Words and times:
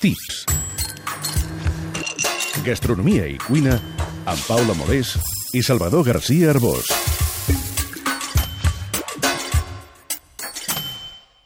Tips. 0.00 0.46
Gastronomia 2.64 3.26
i 3.28 3.34
cuina 3.36 3.74
amb 4.24 4.40
Paula 4.48 4.72
Molés 4.78 5.10
i 5.52 5.60
Salvador 5.60 6.06
García 6.06 6.54
Arbós. 6.54 6.88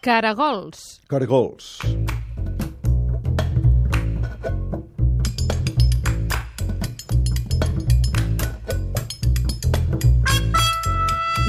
Caragols. 0.07 0.85
Cargols. 1.11 1.81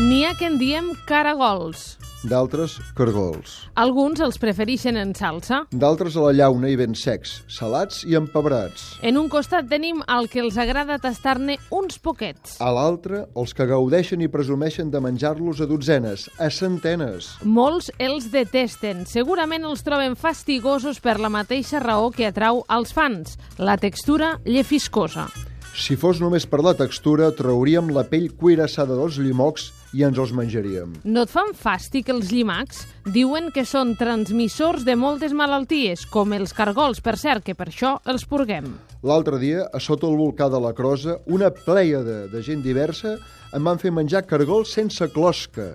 N'hi 0.01 0.25
ha 0.25 0.33
que 0.33 0.49
en 0.49 0.57
diem 0.57 0.89
caragols. 1.05 1.85
D'altres, 2.25 2.79
cargols. 2.97 3.53
Alguns 3.77 4.21
els 4.25 4.39
prefereixen 4.41 4.97
en 4.97 5.11
salsa. 5.13 5.59
D'altres 5.69 6.15
a 6.17 6.23
la 6.23 6.31
llauna 6.33 6.71
i 6.73 6.77
ben 6.79 6.95
secs, 6.97 7.35
salats 7.51 8.01
i 8.09 8.17
empabrats. 8.17 8.95
En 9.05 9.19
un 9.21 9.29
costat 9.29 9.69
tenim 9.69 10.01
el 10.09 10.25
que 10.31 10.41
els 10.41 10.57
agrada 10.57 10.97
tastar-ne 11.01 11.59
uns 11.69 12.01
poquets. 12.01 12.57
A 12.57 12.71
l'altre, 12.73 13.27
els 13.37 13.53
que 13.53 13.69
gaudeixen 13.69 14.25
i 14.25 14.31
presumeixen 14.31 14.89
de 14.89 15.03
menjar-los 15.05 15.61
a 15.61 15.69
dotzenes, 15.69 16.25
a 16.41 16.49
centenes. 16.49 17.35
Molts 17.45 17.91
els 18.01 18.31
detesten. 18.33 19.05
Segurament 19.05 19.69
els 19.69 19.85
troben 19.85 20.17
fastigosos 20.17 21.03
per 21.03 21.19
la 21.21 21.29
mateixa 21.29 21.83
raó 21.83 22.09
que 22.09 22.25
atrau 22.31 22.65
als 22.67 22.95
fans, 22.95 23.37
la 23.61 23.77
textura 23.77 24.39
llefiscosa. 24.45 25.29
Si 25.75 25.97
fos 25.99 26.21
només 26.23 26.45
per 26.47 26.61
la 26.63 26.71
textura, 26.79 27.33
trauríem 27.35 27.89
la 27.91 28.05
pell 28.07 28.29
cuirassada 28.39 28.95
dels 28.95 29.17
llimocs 29.19 29.65
i 29.91 30.05
ens 30.07 30.19
els 30.23 30.31
menjaríem. 30.31 30.93
No 31.03 31.25
et 31.27 31.31
fan 31.33 31.51
fàstic 31.51 32.07
els 32.13 32.31
llimacs? 32.31 32.85
Diuen 33.11 33.49
que 33.51 33.65
són 33.67 33.91
transmissors 33.99 34.85
de 34.87 34.95
moltes 34.95 35.35
malalties, 35.35 36.05
com 36.07 36.31
els 36.37 36.55
cargols, 36.55 37.01
per 37.03 37.17
cert, 37.19 37.43
que 37.43 37.57
per 37.59 37.67
això 37.73 37.97
els 38.07 38.23
purguem. 38.23 38.71
L'altre 39.03 39.39
dia, 39.41 39.67
a 39.67 39.81
sota 39.83 40.07
el 40.07 40.15
volcà 40.15 40.47
de 40.49 40.63
la 40.63 40.71
Crosa, 40.77 41.19
una 41.27 41.51
plèiade 41.51 42.29
de 42.31 42.41
gent 42.41 42.63
diversa 42.63 43.17
em 43.51 43.67
van 43.67 43.81
fer 43.81 43.91
menjar 43.91 44.23
cargols 44.29 44.71
sense 44.79 45.11
closca. 45.11 45.73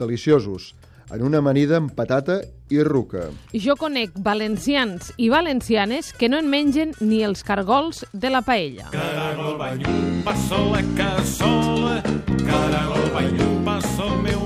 Deliciosos, 0.00 0.72
en 1.14 1.22
una 1.22 1.38
amanida 1.38 1.78
amb 1.78 1.92
patata 1.94 2.40
i 2.70 2.82
ruca. 2.82 3.28
Jo 3.54 3.76
conec 3.78 4.14
valencians 4.16 5.12
i 5.16 5.28
valencianes 5.30 6.12
que 6.12 6.28
no 6.28 6.40
en 6.40 6.48
mengen 6.50 6.94
ni 7.00 7.22
els 7.22 7.44
cargols 7.46 8.04
de 8.12 8.32
la 8.34 8.42
paella. 8.42 8.90
Caragol 8.94 9.58
banyum, 9.60 10.22
passa 10.26 10.62
la 10.72 10.82
cassola. 10.98 12.00
Caragol 12.44 13.10
banyum, 13.14 13.68
el 14.04 14.16
meu 14.22 14.43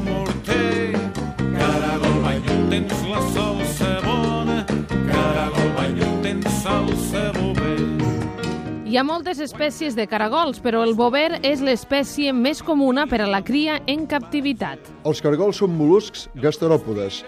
Hi 8.88 8.96
ha 8.96 9.02
moltes 9.04 9.36
espècies 9.44 9.92
de 9.92 10.06
caragols, 10.08 10.62
però 10.64 10.80
el 10.80 10.94
bover 10.96 11.42
és 11.44 11.60
l'espècie 11.60 12.32
més 12.32 12.62
comuna 12.64 13.02
per 13.04 13.18
a 13.20 13.26
la 13.28 13.42
cria 13.44 13.74
en 13.84 14.06
captivitat. 14.08 14.80
Els 15.04 15.20
cargols 15.20 15.60
són 15.60 15.74
mol·luscs 15.76 16.22
gasteròpodes. 16.40 17.18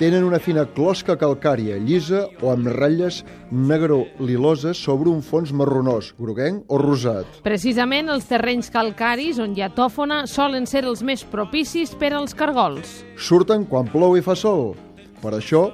Tenen 0.00 0.24
una 0.24 0.40
fina 0.40 0.64
closca 0.64 1.18
calcària, 1.20 1.76
llisa 1.76 2.22
o 2.40 2.48
amb 2.54 2.70
ratlles 2.72 3.20
negro-liloses 3.52 4.80
sobre 4.80 5.12
un 5.12 5.20
fons 5.20 5.52
marronós, 5.52 6.14
groguenc 6.16 6.64
o 6.72 6.80
rosat. 6.80 7.42
Precisament 7.44 8.08
els 8.08 8.24
terrenys 8.32 8.72
calcaris 8.72 9.36
on 9.36 9.52
hi 9.52 9.66
ha 9.66 9.68
tòfona 9.68 10.22
solen 10.24 10.64
ser 10.64 10.86
els 10.88 11.04
més 11.04 11.28
propicis 11.28 11.92
per 11.92 12.14
als 12.16 12.32
cargols. 12.32 13.02
Surten 13.20 13.68
quan 13.68 13.92
plou 13.92 14.16
i 14.16 14.24
fa 14.24 14.32
sol. 14.32 14.70
Per 15.20 15.36
això, 15.36 15.66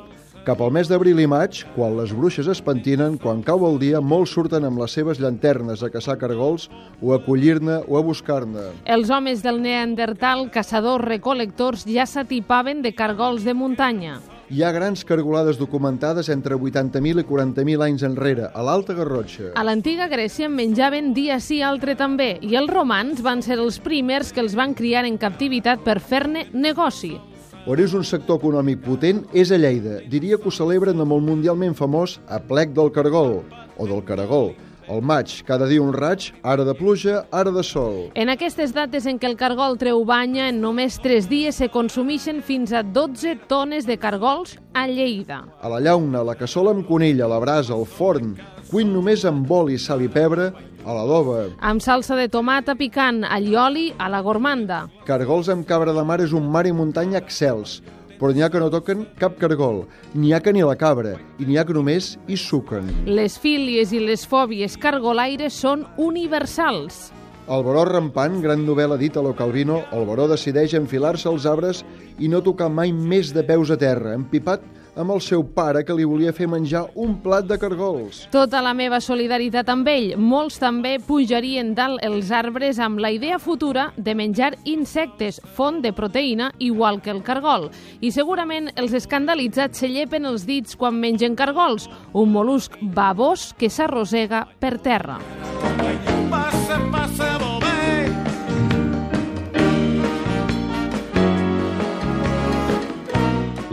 cap 0.48 0.62
al 0.64 0.70
mes 0.72 0.88
d'abril 0.88 1.18
i 1.20 1.26
maig, 1.28 1.58
quan 1.74 1.92
les 1.98 2.14
bruixes 2.16 2.46
es 2.48 2.62
pentinen, 2.64 3.18
quan 3.20 3.42
cau 3.44 3.66
el 3.68 3.74
dia, 3.82 4.00
molts 4.00 4.32
surten 4.32 4.64
amb 4.64 4.80
les 4.80 4.94
seves 4.96 5.20
llanternes 5.20 5.82
a 5.84 5.90
caçar 5.92 6.16
cargols 6.16 6.70
o 7.04 7.12
a 7.12 7.18
collir-ne 7.20 7.82
o 7.84 7.98
a 7.98 8.02
buscar-ne. 8.06 8.70
Els 8.88 9.12
homes 9.12 9.44
del 9.44 9.60
Neandertal, 9.60 10.46
caçadors-recol·lectors, 10.54 11.84
ja 11.92 12.08
s'atipaven 12.08 12.80
de 12.80 12.94
cargols 12.96 13.44
de 13.44 13.52
muntanya. 13.52 14.16
Hi 14.48 14.64
ha 14.64 14.72
grans 14.72 15.04
cargolades 15.04 15.60
documentades 15.60 16.32
entre 16.32 16.56
80.000 16.56 17.20
i 17.20 17.28
40.000 17.28 17.84
anys 17.84 18.08
enrere, 18.08 18.48
a 18.48 18.64
l'Alta 18.64 18.96
Garrotxa. 18.96 19.52
A 19.52 19.68
l'antiga 19.68 20.08
Grècia 20.08 20.48
en 20.48 20.56
menjaven 20.56 21.12
dia 21.12 21.36
sí, 21.44 21.60
altre 21.60 21.92
també, 21.92 22.38
i 22.40 22.56
els 22.56 22.72
romans 22.72 23.20
van 23.20 23.44
ser 23.44 23.60
els 23.60 23.76
primers 23.84 24.32
que 24.32 24.40
els 24.40 24.56
van 24.56 24.72
criar 24.72 25.04
en 25.04 25.20
captivitat 25.20 25.84
per 25.84 26.00
fer-ne 26.00 26.48
negoci. 26.56 27.18
On 27.68 27.76
és 27.76 27.92
un 27.92 28.00
sector 28.00 28.38
econòmic 28.38 28.78
potent 28.80 29.18
és 29.36 29.50
a 29.52 29.58
Lleida. 29.60 29.98
Diria 30.08 30.38
que 30.40 30.48
ho 30.48 30.52
celebren 30.56 31.04
amb 31.04 31.12
el 31.12 31.20
mundialment 31.20 31.74
famós 31.76 32.14
aplec 32.32 32.72
del 32.72 32.88
cargol, 32.94 33.42
o 33.76 33.88
del 33.90 34.00
caragol. 34.08 34.54
Al 34.88 35.02
maig, 35.04 35.34
cada 35.44 35.66
dia 35.68 35.82
un 35.84 35.92
raig, 35.92 36.30
ara 36.40 36.64
de 36.64 36.72
pluja, 36.72 37.26
ara 37.28 37.52
de 37.52 37.60
sol. 37.60 38.06
En 38.16 38.32
aquestes 38.32 38.72
dates 38.72 39.04
en 39.04 39.18
què 39.20 39.28
el 39.28 39.36
cargol 39.36 39.76
treu 39.76 40.00
banya, 40.08 40.46
en 40.48 40.62
només 40.64 40.96
3 41.04 41.28
dies 41.28 41.60
se 41.60 41.68
consumeixen 41.68 42.40
fins 42.40 42.72
a 42.72 42.80
12 42.80 43.36
tones 43.52 43.84
de 43.84 43.98
cargols 44.00 44.56
a 44.72 44.86
Lleida. 44.88 45.42
A 45.60 45.68
la 45.68 45.84
llauna, 45.84 46.24
la 46.24 46.38
cassola 46.40 46.72
amb 46.72 46.88
conill, 46.88 47.20
a 47.20 47.28
la 47.28 47.36
brasa, 47.44 47.76
al 47.76 47.84
forn, 47.84 48.38
cuint 48.68 48.90
només 48.92 49.24
amb 49.28 49.50
oli, 49.50 49.78
sal 49.80 50.02
i 50.04 50.08
pebre, 50.12 50.50
a 50.84 50.94
l'adoba. 50.94 51.48
Amb 51.64 51.82
salsa 51.84 52.16
de 52.16 52.28
tomata 52.32 52.74
picant, 52.78 53.22
allioli 53.24 53.90
a 53.98 54.08
la 54.12 54.22
gormanda. 54.24 54.86
Cargols 55.08 55.50
amb 55.52 55.66
cabra 55.68 55.94
de 55.96 56.04
mar 56.04 56.20
és 56.24 56.34
un 56.36 56.48
mar 56.52 56.66
i 56.68 56.72
muntanya 56.72 57.20
excels, 57.20 57.78
però 58.18 58.32
n'hi 58.34 58.42
ha 58.44 58.50
que 58.52 58.60
no 58.60 58.70
toquen 58.72 59.06
cap 59.20 59.38
cargol, 59.40 59.84
n'hi 60.14 60.32
ha 60.34 60.40
que 60.44 60.52
ni 60.52 60.64
la 60.66 60.76
cabra, 60.76 61.16
i 61.38 61.46
n'hi 61.46 61.58
ha 61.58 61.64
que 61.64 61.76
només 61.76 62.16
hi 62.28 62.36
suquen. 62.36 62.88
Les 63.06 63.38
fílies 63.40 63.92
i 63.94 64.02
les 64.04 64.26
fòbies 64.28 64.76
cargolaires 64.80 65.54
són 65.54 65.86
universals. 65.96 67.08
El 67.48 67.62
baró 67.64 67.86
rampant, 67.88 68.42
gran 68.44 68.66
novel·la 68.66 68.98
dita 69.00 69.22
a 69.22 69.24
lo 69.24 69.32
Calvino, 69.36 69.80
el 69.96 70.04
baró 70.04 70.26
decideix 70.28 70.74
enfilar-se 70.76 71.30
als 71.30 71.46
arbres 71.48 71.80
i 72.20 72.28
no 72.28 72.42
tocar 72.44 72.68
mai 72.68 72.92
més 72.92 73.32
de 73.32 73.44
peus 73.46 73.72
a 73.72 73.78
terra, 73.80 74.12
empipat 74.18 74.66
amb 74.98 75.14
el 75.14 75.22
seu 75.22 75.44
pare 75.54 75.84
que 75.86 75.94
li 75.96 76.04
volia 76.08 76.34
fer 76.34 76.48
menjar 76.50 76.84
un 76.98 77.16
plat 77.22 77.46
de 77.48 77.58
cargols. 77.60 78.24
Tota 78.34 78.60
la 78.64 78.74
meva 78.76 79.00
solidaritat 79.00 79.70
amb 79.72 79.88
ell. 79.88 80.12
Molts 80.18 80.58
també 80.60 80.96
pujarien 81.06 81.72
dalt 81.78 82.02
els 82.04 82.32
arbres 82.34 82.80
amb 82.82 83.00
la 83.00 83.12
idea 83.14 83.38
futura 83.38 83.88
de 83.96 84.14
menjar 84.18 84.52
insectes, 84.64 85.40
font 85.54 85.80
de 85.84 85.94
proteïna 85.94 86.50
igual 86.58 87.00
que 87.02 87.14
el 87.14 87.22
cargol. 87.22 87.68
I 88.00 88.12
segurament 88.12 88.72
els 88.76 88.94
escandalitzats 88.98 89.78
se 89.78 89.88
llepen 89.92 90.26
els 90.26 90.46
dits 90.48 90.76
quan 90.76 90.98
mengen 90.98 91.38
cargols, 91.38 91.88
un 92.12 92.34
mol·lusc 92.34 92.80
babós 92.82 93.52
que 93.58 93.70
s'arrossega 93.70 94.46
per 94.58 94.76
terra. 94.82 95.20
Passa 95.62 96.27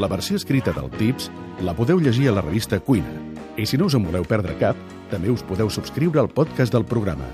La 0.05 0.09
versió 0.09 0.35
escrita 0.37 0.69
del 0.69 0.91
Tips 0.99 1.31
la 1.65 1.73
podeu 1.73 1.97
llegir 1.97 2.27
a 2.29 2.33
la 2.35 2.43
revista 2.43 2.77
Cuina. 2.77 3.15
I 3.57 3.65
si 3.65 3.79
no 3.81 3.87
us 3.89 3.95
en 3.97 4.05
voleu 4.05 4.27
perdre 4.29 4.53
cap, 4.61 4.77
també 5.09 5.33
us 5.33 5.41
podeu 5.49 5.73
subscriure 5.73 6.21
al 6.21 6.29
podcast 6.29 6.77
del 6.77 6.85
programa. 6.85 7.25